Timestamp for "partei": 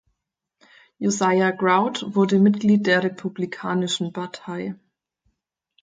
4.11-4.73